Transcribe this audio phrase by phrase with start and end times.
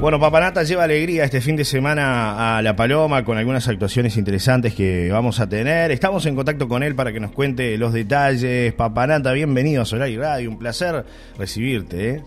[0.00, 4.74] Bueno, Papanata lleva alegría este fin de semana a La Paloma con algunas actuaciones interesantes
[4.74, 5.90] que vamos a tener.
[5.90, 8.72] Estamos en contacto con él para que nos cuente los detalles.
[8.72, 10.48] Papanata, bienvenido a Solar Radio.
[10.48, 11.04] Un placer
[11.36, 12.08] recibirte.
[12.08, 12.22] ¿eh?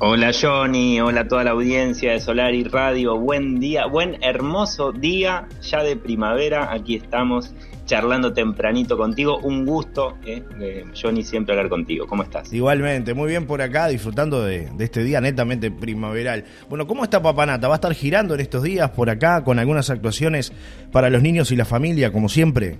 [0.00, 3.18] Hola Johnny, hola a toda la audiencia de Solar y Radio.
[3.18, 6.72] Buen día, buen hermoso día ya de primavera.
[6.72, 7.52] Aquí estamos
[7.84, 9.38] charlando tempranito contigo.
[9.38, 12.06] Un gusto, eh, Johnny, siempre hablar contigo.
[12.06, 12.52] ¿Cómo estás?
[12.52, 16.44] Igualmente, muy bien por acá, disfrutando de, este día netamente primaveral.
[16.68, 17.66] Bueno, ¿cómo está Papanata?
[17.66, 20.52] ¿Va a estar girando en estos días por acá con algunas actuaciones
[20.92, 22.76] para los niños y la familia, como siempre?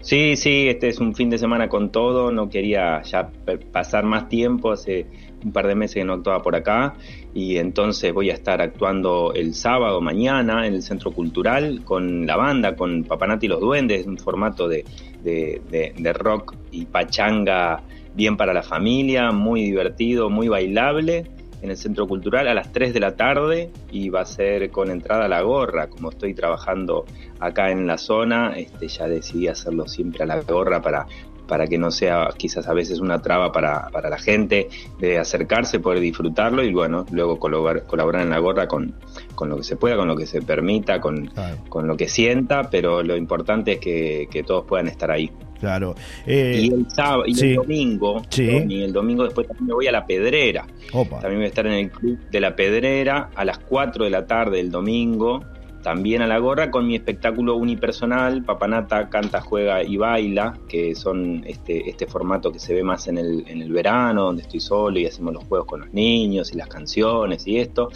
[0.00, 2.32] Sí, sí, este es un fin de semana con todo.
[2.32, 3.30] No quería ya
[3.70, 4.72] pasar más tiempo.
[4.72, 5.06] Hace
[5.44, 6.94] un par de meses que no actuaba por acá
[7.34, 12.36] y entonces voy a estar actuando el sábado mañana en el Centro Cultural con la
[12.36, 14.84] banda, con Papanati y los Duendes, un formato de,
[15.22, 17.82] de, rock y pachanga
[18.14, 21.24] bien para la familia, muy divertido, muy bailable
[21.62, 24.90] en el Centro Cultural a las 3 de la tarde y va a ser con
[24.90, 25.88] entrada a la gorra.
[25.88, 27.04] Como estoy trabajando
[27.38, 31.06] acá en la zona, este, ya decidí hacerlo siempre a la gorra para
[31.50, 34.68] para que no sea quizás a veces una traba para, para la gente
[35.00, 38.94] de acercarse, poder disfrutarlo y bueno, luego colaborar, colaborar en la gorra con,
[39.34, 41.28] con lo que se pueda, con lo que se permita, con,
[41.68, 45.28] con lo que sienta, pero lo importante es que, que todos puedan estar ahí.
[45.60, 45.94] Claro.
[46.26, 49.92] Eh, y el sábado y el domingo, y el domingo después también me voy a
[49.92, 50.66] la Pedrera.
[50.90, 54.26] También voy a estar en el club de la Pedrera a las 4 de la
[54.26, 55.44] tarde el domingo
[55.82, 61.42] también a la gorra con mi espectáculo unipersonal, Papanata canta, juega y baila, que son
[61.46, 64.98] este, este formato que se ve más en el, en el verano, donde estoy solo
[64.98, 67.90] y hacemos los juegos con los niños y las canciones y esto.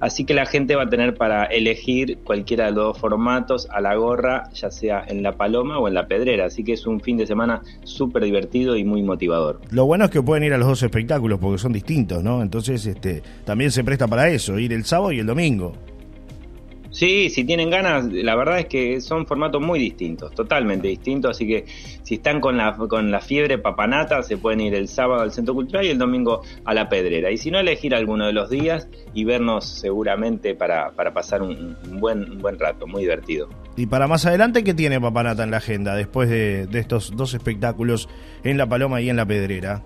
[0.00, 3.80] Así que la gente va a tener para elegir cualquiera de los dos formatos a
[3.80, 6.46] la gorra, ya sea en la paloma o en la pedrera.
[6.46, 9.60] Así que es un fin de semana súper divertido y muy motivador.
[9.70, 12.42] Lo bueno es que pueden ir a los dos espectáculos porque son distintos, ¿no?
[12.42, 15.72] Entonces este, también se presta para eso, ir el sábado y el domingo.
[16.94, 21.44] Sí, si tienen ganas, la verdad es que son formatos muy distintos, totalmente distintos, así
[21.44, 21.64] que
[22.04, 25.54] si están con la, con la fiebre papanata, se pueden ir el sábado al Centro
[25.54, 27.32] Cultural y el domingo a la Pedrera.
[27.32, 31.76] Y si no, elegir alguno de los días y vernos seguramente para, para pasar un,
[31.98, 33.48] buen, un buen rato, muy divertido.
[33.76, 37.34] Y para más adelante, ¿qué tiene Papanata en la agenda después de, de estos dos
[37.34, 38.08] espectáculos
[38.44, 39.82] en La Paloma y en La Pedrera?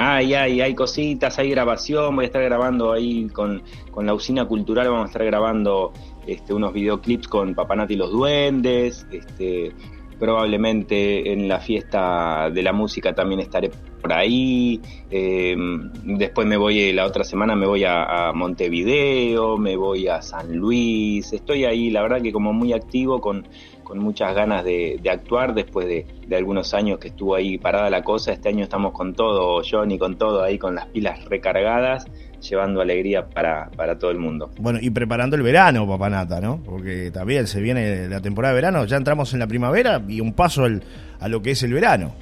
[0.00, 3.62] Ay, ay, hay cositas, hay grabación, voy a estar grabando ahí con,
[3.96, 5.92] la usina cultural, vamos a estar grabando
[6.24, 9.72] este, unos videoclips con Papanati y los Duendes, este,
[10.18, 13.70] probablemente en la fiesta de la música también estaré
[14.00, 14.80] por ahí,
[15.10, 20.56] em, después me voy, la otra semana me voy a, Montevideo, me voy a San
[20.56, 23.46] Luis, estoy ahí, la verdad que como muy activo con,
[23.82, 26.06] con muchas ganas de, actuar después de,
[26.36, 28.32] algunos años que estuvo ahí parada la cosa.
[28.32, 32.06] Este año estamos con todo, Johnny, con todo ahí, con las pilas recargadas,
[32.40, 34.50] llevando alegría para, para todo el mundo.
[34.58, 36.60] Bueno, y preparando el verano, Papanata, ¿no?
[36.64, 40.32] Porque también se viene la temporada de verano, ya entramos en la primavera y un
[40.32, 40.66] paso
[41.20, 42.12] a lo que es el verano.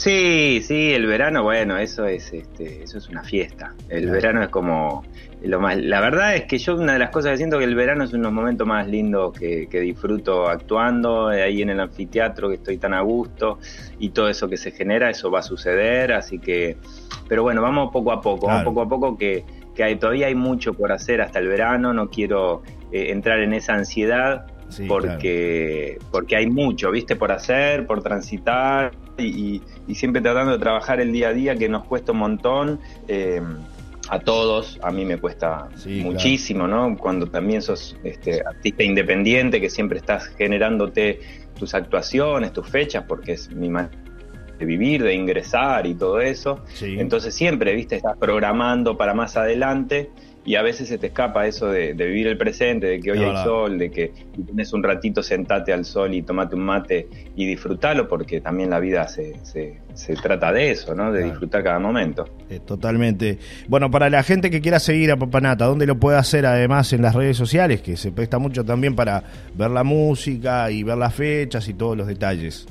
[0.00, 3.74] Sí, sí, el verano, bueno, eso es, este, eso es una fiesta.
[3.90, 5.04] El verano es como
[5.42, 5.76] lo más.
[5.76, 8.14] La verdad es que yo una de las cosas que siento que el verano es
[8.14, 12.78] uno de los momentos más lindos que, disfruto actuando ahí en el anfiteatro que estoy
[12.78, 13.58] tan a gusto
[13.98, 16.78] y todo eso que se genera, eso va a suceder, así que,
[17.28, 19.44] pero bueno, vamos poco a poco, vamos poco a poco que,
[19.74, 21.92] que todavía hay mucho por hacer hasta el verano.
[21.92, 24.46] No quiero eh, entrar en esa ansiedad
[24.88, 29.62] porque, porque hay mucho, viste, por hacer, por transitar y,
[29.94, 32.80] siempre tratando de trabajar el día a día que nos cuesta un montón.
[33.08, 33.40] Eh,
[34.08, 36.96] a todos, a mí me cuesta muchísimo, ¿no?
[36.96, 41.20] Cuando también sos este, artista independiente, que siempre estás generándote
[41.56, 43.96] tus actuaciones, tus fechas, porque es mi manera
[44.58, 46.64] de vivir, de ingresar y todo eso.
[46.80, 50.10] Entonces siempre, viste, estás programando para más adelante
[50.50, 53.36] y a veces se te escapa eso de, vivir el presente, de que hoy hay
[53.44, 54.12] sol, de que
[54.44, 57.06] tienes un ratito sentate al sol y tomate un mate
[57.36, 61.12] y disfrútalo, porque también la vida se, se, trata de eso, ¿no?
[61.12, 62.28] De disfrutar cada momento.
[62.48, 63.38] Eh, totalmente.
[63.68, 67.02] Bueno, para la gente que quiera seguir a Papanata, ¿dónde lo puede hacer además en
[67.02, 67.80] las redes sociales?
[67.80, 69.22] Que se presta mucho también para
[69.54, 72.66] ver la música y ver las fechas y todos los detalles.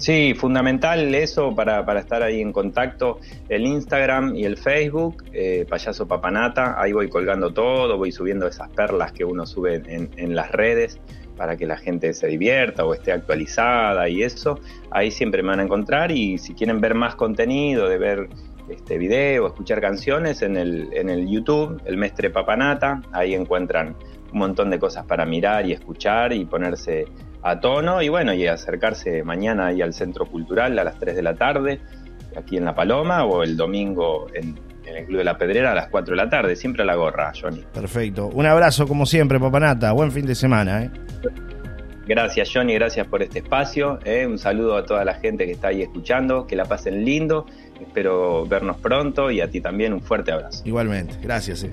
[0.00, 3.20] Sí, fundamental eso para, para, estar ahí en contacto.
[3.50, 8.70] El Instagram y el Facebook, eh, Payaso Papanata, ahí voy colgando todo, voy subiendo esas
[8.70, 10.98] perlas que uno sube en, las redes
[11.36, 14.58] para que la gente se divierta o esté actualizada y eso.
[14.90, 18.30] Ahí siempre me van a encontrar y si quieren ver más contenido, de ver
[18.70, 23.94] este video, escuchar canciones en el, en el YouTube, el Mestre Papanata, ahí encuentran
[24.32, 27.04] un montón de cosas para mirar y escuchar y ponerse
[27.42, 31.22] a tono y bueno, y acercarse mañana ahí al Centro Cultural a las 3 de
[31.22, 31.80] la tarde
[32.36, 35.88] aquí en La Paloma o el domingo en, el Club de la Pedrera a las
[35.88, 37.64] 4 de la tarde, siempre a la gorra, Johnny.
[37.72, 38.26] Perfecto.
[38.26, 39.92] Un abrazo como siempre, Papanata.
[39.92, 40.82] Buen fin de semana.
[40.82, 40.90] ¿eh?
[42.08, 44.00] Gracias, Johnny, gracias por este espacio.
[44.04, 44.26] ¿eh?
[44.26, 47.46] Un saludo a toda la gente que está ahí escuchando, que la pasen lindo.
[47.80, 50.62] Espero vernos pronto y a ti también un fuerte abrazo.
[50.64, 51.62] Igualmente, gracias.
[51.62, 51.70] ¿eh?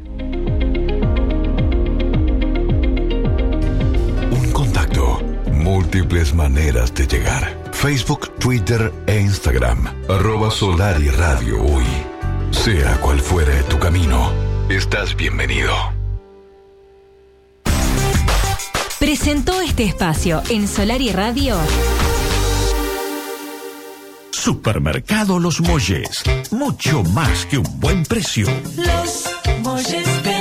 [5.88, 7.72] Múltiples maneras de llegar.
[7.72, 9.88] Facebook, Twitter e Instagram.
[10.10, 11.86] Arroba Solar y Radio Uy.
[12.52, 14.34] Sea cual fuere tu camino,
[14.68, 15.72] estás bienvenido.
[19.00, 21.56] Presentó este espacio en Solar y Radio.
[24.32, 26.22] Supermercado Los Molles.
[26.52, 28.48] Mucho más que un buen precio.
[28.76, 29.24] Los
[29.64, 30.37] Molles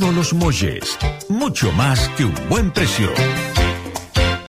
[0.00, 0.96] Los Molles.
[1.28, 3.08] Mucho más que un buen precio.